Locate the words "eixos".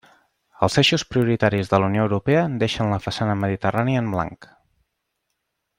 0.81-1.03